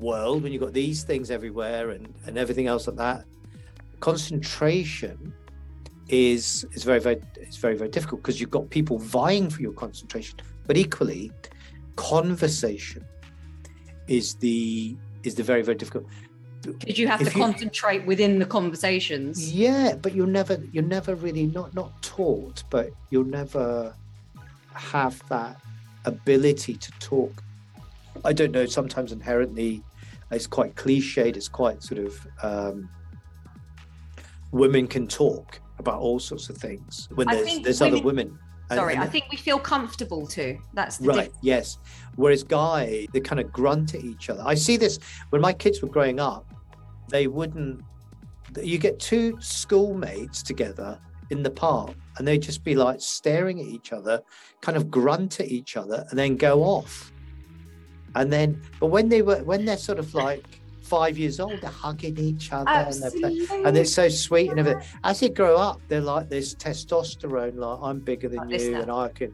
[0.00, 3.24] world when you've got these things everywhere and, and everything else like that
[4.00, 5.32] concentration
[6.08, 9.72] is is very very it's very very difficult because you've got people vying for your
[9.72, 11.30] concentration but equally
[12.00, 13.04] conversation
[14.08, 16.04] is the is the very very difficult.
[16.62, 19.52] Because you have If to you- concentrate within the conversations.
[19.52, 23.94] Yeah but you're never you're never really not not taught but you'll never
[24.74, 25.60] have that
[26.06, 27.34] ability to talk.
[28.24, 29.82] I don't know sometimes inherently
[30.30, 32.88] it's quite cliched it's quite sort of um
[34.52, 38.38] women can talk about all sorts of things when I there's there's other women-
[38.70, 40.58] women And- sorry and- i think we feel comfortable too.
[40.74, 41.78] That's the right yes.
[42.16, 44.42] Whereas guy they kind of grunt at each other.
[44.44, 44.98] I see this
[45.30, 46.46] when my kids were growing up
[47.08, 47.82] they wouldn't
[48.62, 50.98] you get two schoolmates together
[51.30, 54.20] in the park and they'd just be like staring at each other
[54.60, 57.12] kind of grunt at each other and then go off.
[58.16, 60.59] And then but when they were when they're sort of like
[60.90, 63.64] five years old they're hugging each other and they're Absolutely.
[63.64, 64.82] and they're so sweet and everything.
[65.04, 68.90] As they grow up, they're like this testosterone, like I'm bigger than Like you and
[68.90, 69.32] I can,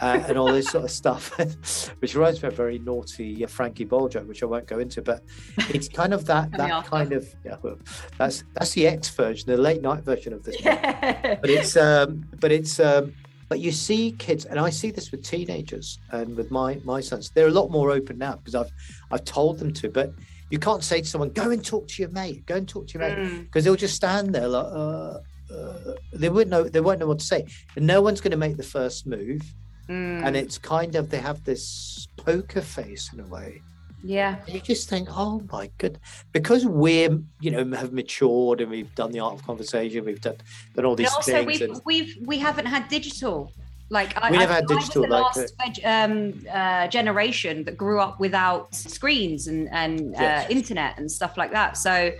[0.00, 1.36] uh, and all this sort of stuff,
[2.00, 4.78] which reminds me of a very naughty uh, Frankie Boyle joke, which I won't go
[4.78, 5.02] into.
[5.02, 5.22] But
[5.68, 7.78] it's kind of that that kind of yeah, well,
[8.18, 10.56] that's that's the X version, the late night version of this.
[10.64, 11.36] yeah.
[11.40, 13.12] But it's um, but it's um,
[13.48, 17.30] but you see kids, and I see this with teenagers and with my my sons.
[17.30, 18.70] They're a lot more open now because I've
[19.10, 20.12] I've told them to, but.
[20.50, 22.46] You can't say to someone, "Go and talk to your mate.
[22.46, 23.44] Go and talk to your mate." Mm.
[23.44, 25.18] because they'll just stand there like uh,
[25.52, 28.36] uh, they wouldn't know they won't know what to say and no one's going to
[28.36, 29.42] make the first move
[29.88, 30.26] Mm.
[30.26, 33.62] and it's kind of they have this poker face in a way
[34.02, 36.00] yeah and you just think oh my good
[36.32, 40.38] because we're you know have matured and we've done the art of conversation we've done
[40.74, 43.52] done all But these also things we've and we've we haven't had digital
[43.88, 46.88] like I, We I, never had I was digital the like last veg- um, uh,
[46.88, 50.46] generation that grew up without screens and and Yes.
[50.46, 51.76] uh, internet and stuff like that.
[51.76, 52.12] So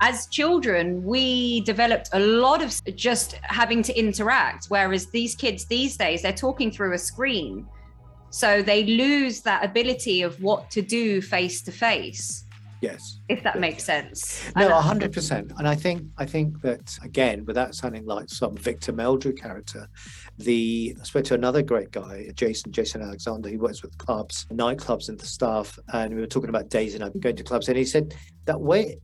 [0.00, 5.96] as children we developed a lot of just having to interact whereas these kids these
[5.96, 7.66] days they're talking through a screen.
[8.30, 12.44] So they lose that ability of what to do face to face
[12.80, 13.60] yes if that Yes.
[13.60, 18.28] makes sense no hundred percent and I think I think that again without sounding like
[18.28, 19.88] some Victor Meldrew character
[20.38, 25.08] the I spoke to another great guy, Jason, Jason Alexander, he works with clubs, nightclubs
[25.08, 27.68] and the staff, And we were talking about days and I've been going to clubs.
[27.68, 28.98] And he said that way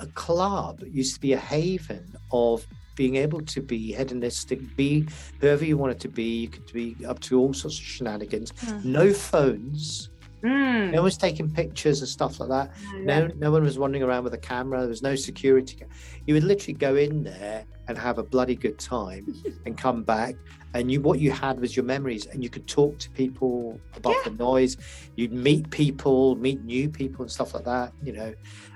[0.00, 5.04] a club used to be a haven of being able to be hedonistic, be
[5.40, 6.42] whoever you wanted to be.
[6.42, 8.52] You could be up to all sorts of shenanigans.
[8.52, 8.84] Mm.
[8.84, 10.10] No phones.
[10.42, 12.70] Mm, No one's taking pictures and stuff like that.
[12.94, 14.80] No, no one was wandering around with a camera.
[14.80, 15.78] There was no security.
[16.26, 19.34] You would literally go in there and have a bloody good time
[19.66, 20.34] and come back.
[20.74, 24.16] And you, what you had was your memories, and you could talk to people above
[24.24, 24.76] the noise.
[25.16, 27.94] You'd meet people, meet new people, and stuff like that.
[28.02, 28.34] You know,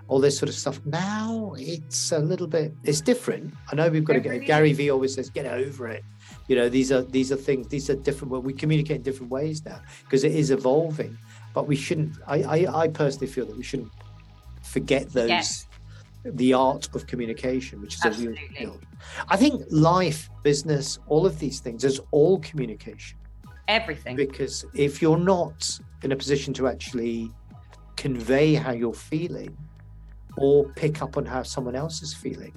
[0.09, 0.81] all this sort of stuff.
[0.87, 2.75] Now it's a little bit.
[2.83, 3.53] It's different.
[3.70, 4.46] I know we've got to get.
[4.46, 6.03] Gary Vee always says, "Get over it."
[6.48, 7.68] You know, these are these are things.
[7.68, 8.33] These are different.
[8.33, 11.16] Well, we communicate in different ways now because it is evolving
[11.55, 13.93] but we shouldn't I, I i personally feel that we shouldn't
[14.62, 15.67] forget those Yes.
[16.25, 18.57] the art of communication which is a real Absolutely.
[18.57, 18.81] skill
[19.29, 23.19] i think life business all of these things is all communication
[23.69, 25.69] everything because if you're not
[26.03, 27.31] in a position to actually
[27.97, 29.57] convey how you're feeling
[30.37, 32.55] or pick up on how someone else is feeling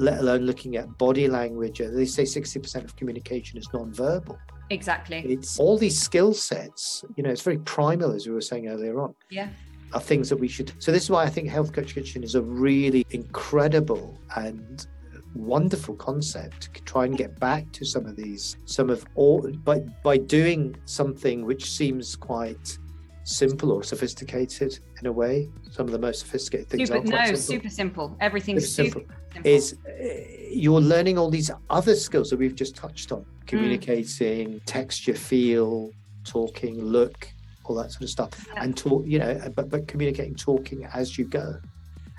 [0.00, 4.38] let alone looking at body language uh, they say 60% of communication is non-verbal
[4.74, 5.18] exactly.
[5.18, 9.00] It's all these skill sets you know it's very primal as we were saying earlier
[9.00, 9.48] on yeah.
[9.92, 12.34] are things that we should so this is why i think health coach kitchen is
[12.34, 14.86] a really incredible and
[15.34, 19.80] wonderful concept to try and get back to some of these some of all by
[20.02, 22.78] by doing something which seems quite
[23.24, 25.50] simple or sophisticated in a way.
[25.70, 27.38] Some of the most sophisticated things super are quite no simple.
[27.42, 28.16] super simple.
[28.20, 29.16] Everything's Super super simple.
[29.32, 33.24] simple, is uh, you're learning all these other skills that we've just touched on.
[33.46, 35.90] Communicating texture feel
[36.24, 37.28] talking look
[37.64, 38.46] all that sort of stuff.
[38.48, 38.62] Yeah.
[38.62, 41.56] and talk you know but but communicating talking as you go.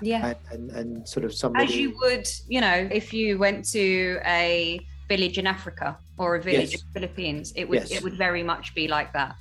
[0.02, 0.34] Yeah.
[0.50, 4.20] And and, and sort of somebody as you would you know if you went to
[4.26, 6.80] a village in africa or a village Yes.
[6.82, 7.92] in the philippines it would Yes.
[7.92, 9.36] it would very much be like that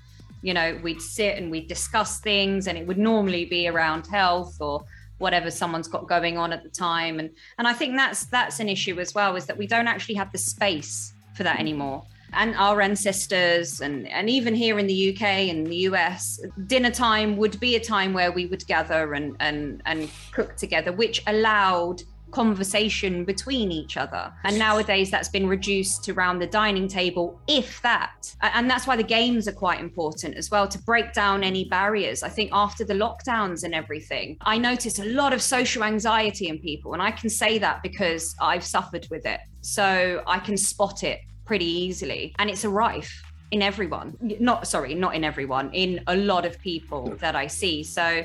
[0.45, 4.55] you know we'd sit and we'd discuss things and it would normally be around health
[4.61, 4.85] or
[5.17, 7.19] whatever someone's got going on at the time.
[7.19, 10.15] And and i think that's that's an issue as well is that we don't actually
[10.15, 12.03] have the space for that anymore.
[12.33, 17.37] And our ancestors and and even here in the uk and the us dinner time
[17.37, 22.03] would be a time where we would gather and and and cook together which allowed
[22.35, 24.31] conversation between each other.
[24.43, 28.35] And nowadays that's been reduced to around the dining table, if that.
[28.41, 32.23] And that's why the games are quite important as well to break down any barriers.
[32.23, 36.59] I think after the lockdowns and everything, I noticed a lot of social anxiety in
[36.59, 36.93] people.
[36.93, 39.39] And I can say that because I've suffered with it.
[39.61, 42.35] So I can spot it pretty easily.
[42.37, 46.59] And it's a rife in everyone not sorry not in everyone in a lot of
[46.61, 48.23] people that i see so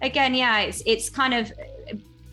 [0.00, 1.52] again yeah it's it's kind of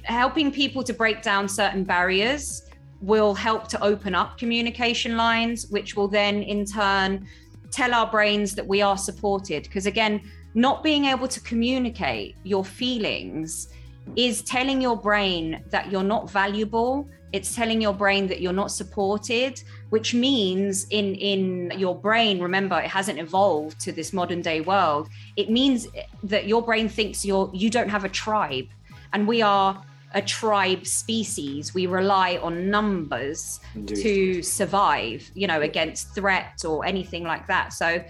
[0.08, 2.64] helping people to break down certain barriers
[3.02, 7.28] will help to open up communication lines which will then in turn
[7.72, 9.64] tell our brains that we are supported.
[9.64, 10.22] Because again
[10.56, 13.68] not being able to communicate your feelings
[14.16, 17.08] is telling your brain that you're not valuable.
[17.34, 22.80] It's telling your brain that you're not supported which means in in your brain remember
[22.80, 25.10] it hasn't evolved to this modern day world.
[25.36, 25.88] It means
[26.24, 28.70] that your brain thinks you're you don't have a tribe
[29.14, 29.84] and we are
[30.14, 33.96] a tribe species we rely on numbers Indeed.
[33.98, 37.74] to survive you know against threat or anything like that.
[37.74, 38.04] So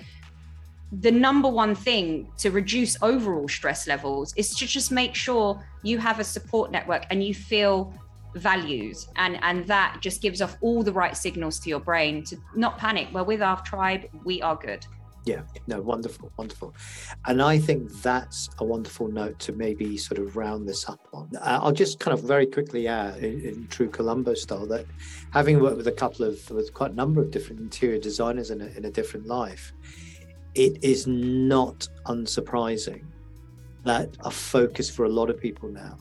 [1.01, 5.97] the number one thing to reduce overall stress levels is to just make sure you
[5.97, 7.93] have a support network and you feel
[8.35, 12.37] values and and that just gives off all the right signals to your brain to
[12.55, 13.07] not panic.
[13.11, 14.85] Well with our tribe we are good
[15.27, 16.73] yeah no wonderful wonderful
[17.25, 21.29] and i think that's a wonderful note to maybe sort of round this up on
[21.37, 24.85] uh, i'll just kind of very quickly add in, in, true columbo style that
[25.31, 28.61] having worked with a couple of with quite a number of different interior designers in
[28.61, 29.73] a, in a different life
[30.55, 33.03] it is not unsurprising
[33.83, 35.97] that a focus for a lot of people now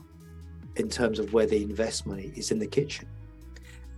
[0.77, 3.07] in terms of where they invest money is in the kitchen.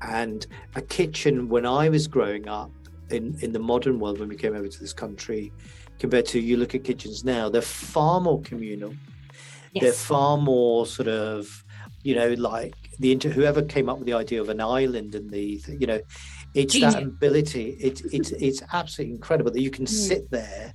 [0.01, 2.71] And a kitchen, when I was growing up
[3.11, 5.51] in, in the modern world, when we came over to this country,
[5.99, 8.93] compared to you look at kitchens now, they're far more communal.
[9.73, 9.83] Yes.
[9.83, 11.63] They're far more sort of,
[12.01, 15.29] you know, like the inter- whoever came up with the idea of an island and
[15.29, 15.99] the, you know,
[16.55, 17.77] it's that ability.
[17.79, 19.89] It's it's it's absolutely incredible that you can mm.
[19.89, 20.73] sit there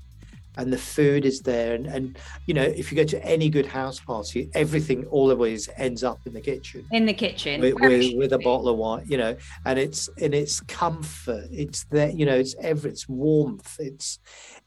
[0.56, 1.74] and the food is there.
[1.74, 6.04] And, and you know if you go to any good house party everything always ends
[6.04, 6.86] up in the kitchen.
[6.92, 7.60] In the kitchen.
[7.60, 11.46] With, with, with, a bottle of wine you know and it's and it's comfort.
[11.50, 13.76] It's there you know it's every it's warmth.
[13.78, 14.18] It's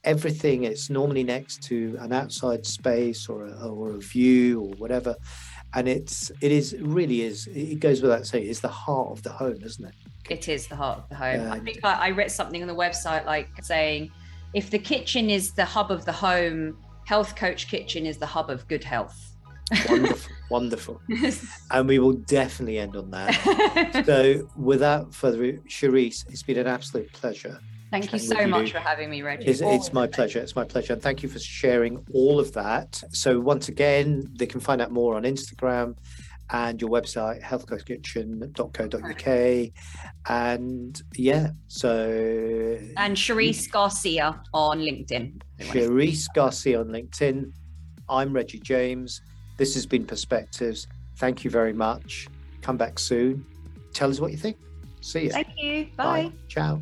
[0.03, 0.63] everything.
[0.63, 5.15] It's normally next to an outside space or a, or a view or whatever.
[5.73, 9.31] And it's it is really is it goes without saying it's the heart of the
[9.31, 9.95] home isn't it?
[10.29, 11.41] It is the heart of the home.
[11.41, 11.53] Yeah.
[11.53, 14.11] i think I, I read something on the website like saying
[14.53, 18.49] if the kitchen is the hub of the home, Health Coach Kitchen is the hub
[18.49, 19.35] of good health.
[19.89, 21.01] wonderful, wonderful.
[21.71, 24.03] And we will definitely end on that.
[24.05, 27.59] so, without further ado, Cherise, it's been an absolute pleasure.
[27.91, 28.73] Thank you so much you.
[28.73, 29.45] for having me, Reggie.
[29.45, 30.39] It's, it's my pleasure.
[30.39, 30.93] It's my pleasure.
[30.93, 33.01] And thank you for sharing all of that.
[33.11, 35.95] So, once again, they can find out more on Instagram
[36.51, 39.71] and your website healthcoachkitchen.co.uk
[40.29, 45.41] and yeah so and Cherise Garcia on LinkedIn.
[45.59, 47.51] Cherise Garcia on LinkedIn.
[48.09, 49.21] I'm Reggie James.
[49.57, 50.87] This has been Perspectives.
[51.17, 52.27] Thank you very much.
[52.61, 53.45] Come back soon.
[53.93, 54.57] Tell us what you think.
[55.01, 55.87] See you thank you.
[55.95, 56.31] Bye, bye.
[56.47, 56.81] ciao